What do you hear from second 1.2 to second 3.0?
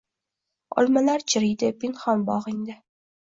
chiriydi pinhon bog’ingda